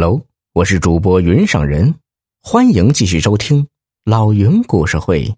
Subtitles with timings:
[0.00, 1.92] Hello，我是主播云上人，
[2.40, 3.66] 欢迎继续收听
[4.04, 5.36] 老云故事会。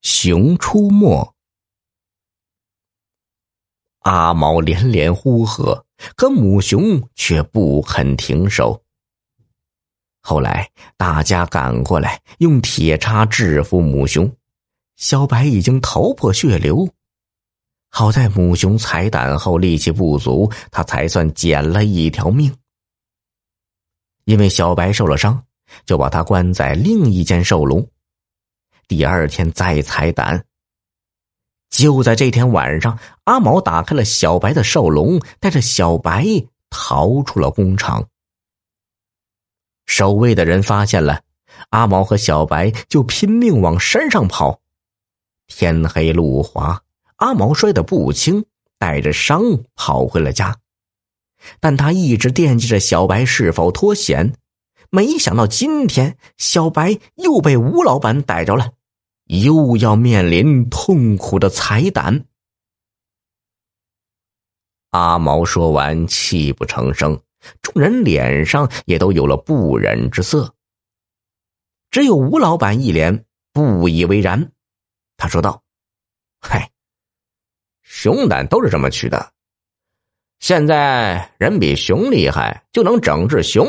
[0.00, 1.34] 熊出没，
[3.98, 5.84] 阿毛连连呼喝，
[6.16, 8.82] 可母熊却不肯停手。
[10.22, 14.34] 后来大家赶过来，用铁叉制服母熊，
[14.96, 16.88] 小白已经头破血流。
[17.90, 22.50] 好在母熊踩胆后力气不足，他才算捡了一条命。
[24.28, 25.42] 因为小白受了伤，
[25.86, 27.88] 就把他关在另一间兽笼。
[28.86, 30.44] 第二天再踩胆。
[31.70, 36.26] 就在这天晚上，阿毛打开了小白的兽笼，带着小白
[36.68, 38.06] 逃出了工厂。
[39.86, 41.22] 守卫的人发现了
[41.70, 44.60] 阿毛和小白，就拼命往山上跑。
[45.46, 46.82] 天黑路滑，
[47.16, 48.44] 阿毛摔得不轻，
[48.78, 49.42] 带着伤
[49.74, 50.54] 跑回了家。
[51.60, 54.34] 但他一直惦记着小白是否脱险，
[54.90, 58.72] 没想到今天小白又被吴老板逮着了，
[59.26, 62.24] 又要面临痛苦的踩胆。
[64.90, 67.20] 阿毛说完，泣不成声，
[67.60, 70.54] 众人脸上也都有了不忍之色。
[71.90, 74.52] 只有吴老板一脸不以为然，
[75.16, 75.62] 他说道
[76.40, 76.70] ：“嗨，
[77.82, 79.32] 熊胆都是这么取的。”
[80.40, 83.66] 现在人比熊厉害，就能整治熊。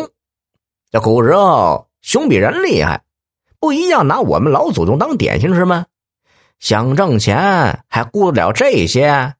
[0.91, 3.03] 这古时候，熊比人厉害，
[3.59, 5.85] 不一样，拿我们老祖宗当典型是吗？
[6.59, 9.35] 想挣钱还顾得了这些？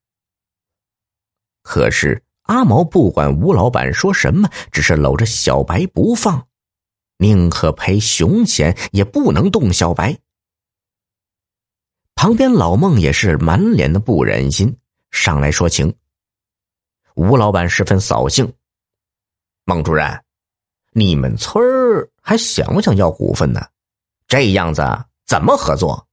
[1.62, 6.48] 可是阿毛不管吴老板说什么，只是搂着小白不放，
[7.18, 10.18] 宁可赔熊钱，也不能动小白。
[12.16, 14.76] 旁边老孟也是满脸的不忍心，
[15.12, 15.94] 上来说情。
[17.20, 18.54] 吴老板十分扫兴。
[19.66, 20.24] 孟主任，
[20.94, 23.60] 你们村儿还想不想要股份呢？
[24.26, 24.82] 这样子
[25.28, 26.08] 怎么合作？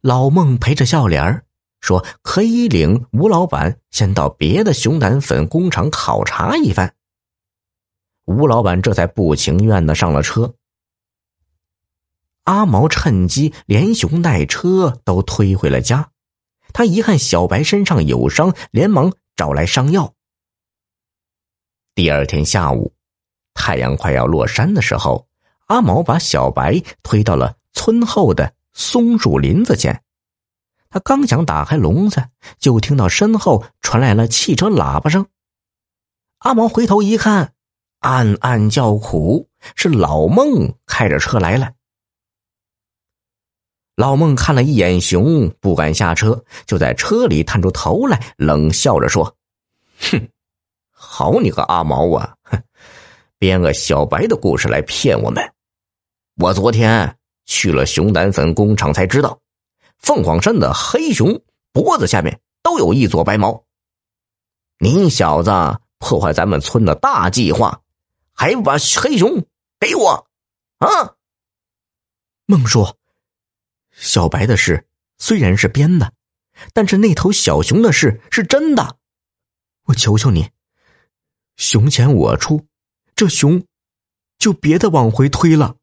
[0.00, 1.44] 老孟陪着笑脸
[1.82, 6.94] 说：“可以领吴老板先到别的熊胆粉工厂考察一番。”
[8.24, 10.54] 吴老板这才不情愿的上了车。
[12.44, 16.12] 阿毛趁机连熊带车都推回了家。
[16.72, 19.12] 他一看小白身上有伤，连忙。
[19.40, 20.12] 找来伤药。
[21.94, 22.92] 第二天下午，
[23.54, 25.26] 太阳快要落山的时候，
[25.68, 30.04] 阿毛把小白推到了村后的松树林子前。
[30.90, 32.22] 他刚想打开笼子，
[32.58, 35.26] 就听到身后传来了汽车喇叭声。
[36.40, 37.54] 阿毛回头一看，
[38.00, 41.72] 暗暗叫苦，是老孟开着车来了。
[44.00, 49.36] 老孟看了一眼熊，不敢下车，就在车里探出头来，冷笑着说
[50.00, 50.26] ：“哼，
[50.90, 52.34] 好你个阿毛啊！
[52.44, 52.58] 哼，
[53.38, 55.52] 编个小白的故事来骗我们。
[56.36, 59.38] 我昨天去了熊胆粉工厂，才知道
[59.98, 61.38] 凤凰山的黑熊
[61.70, 63.62] 脖子下面都有一撮白毛。
[64.78, 65.50] 你小子
[65.98, 67.82] 破坏咱们村的大计划，
[68.32, 69.44] 还不把黑熊
[69.78, 70.26] 给我？
[70.78, 70.88] 啊！”
[72.48, 72.96] 孟说。
[74.00, 74.86] 小白的事
[75.18, 76.12] 虽然是编的，
[76.72, 78.96] 但是那头小熊的事是真的。
[79.84, 80.50] 我求求你，
[81.56, 82.66] 熊钱我出，
[83.14, 83.62] 这熊
[84.38, 85.76] 就别的往回推了。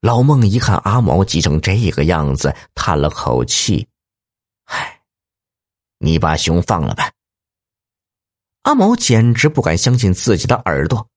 [0.00, 3.86] 老孟一看阿毛急成这个样子，叹了口气
[4.64, 5.02] ：“唉，
[5.98, 7.12] 你把熊放了吧。”
[8.62, 11.08] 阿毛简直不敢相信自己的耳朵。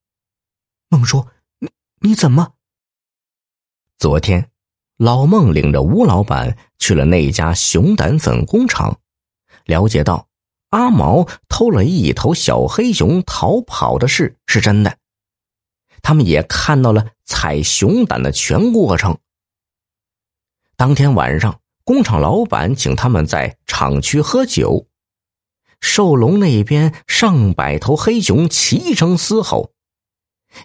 [0.89, 1.25] 孟叔
[1.59, 1.69] ：“你
[2.01, 2.53] 你怎么？
[3.97, 4.48] 昨天？”
[4.99, 8.99] 老孟领着吴老板去了那家熊胆粉工厂，
[9.63, 10.27] 了解到
[10.71, 14.97] 阿毛偷了一头小黑熊逃跑的事是真的。
[16.01, 19.17] 他们也看到了采熊胆的全过程。
[20.75, 24.85] 当天晚上，工厂老板请他们在厂区喝酒，
[25.79, 29.71] 兽笼那边上百头黑熊齐声嘶吼。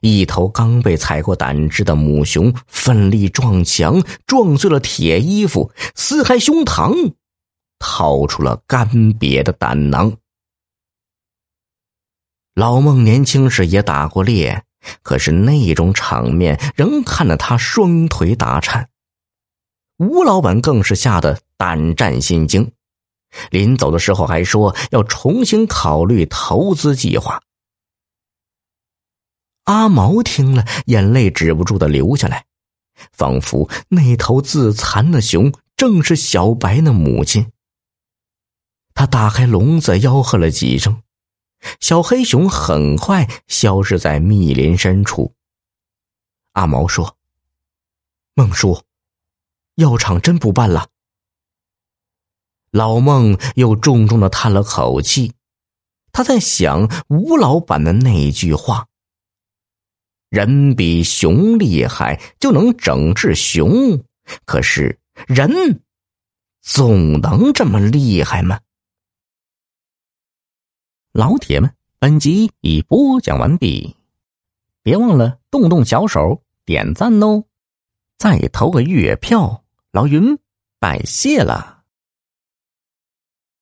[0.01, 7.15] 一头刚被踩过胆汁的母熊奋力撞墙，撞碎了铁衣服，撕开胸膛，
[7.79, 10.17] 掏出了干瘪的胆囊。
[12.55, 14.63] 老孟年轻时也打过猎，
[15.03, 18.89] 可是那种场面仍看得他双腿打颤。
[19.99, 22.73] 吴老板更是吓得胆战心惊，
[23.51, 27.41] 临走的时候还说要重新考虑投资计划。
[29.65, 32.47] 阿毛听了，眼泪止不住的流下来，
[33.13, 37.51] 仿佛那头自残的熊正是小白的母亲。
[38.95, 41.03] 他打开笼子，吆喝了几声，
[41.81, 45.35] 小黑熊很快消失在密林深处。
[46.53, 47.17] 阿毛说
[48.35, 48.83] ：“孟叔，
[49.75, 50.89] 药厂真不办了。”
[52.71, 55.33] 老孟又重重的叹了口气，
[56.13, 58.87] 他在想吴老板的那句话
[60.29, 64.03] ：“人比熊厉害，就能整治熊。
[64.45, 65.83] 可是人
[66.61, 68.61] 总能这么厉害吗？”
[71.13, 73.95] 老铁们，本集已播讲完毕，
[74.83, 77.45] 别忘了动动小手点赞哦，
[78.19, 79.63] 再投个月票，
[79.93, 80.37] 老云
[80.81, 81.84] 拜谢了。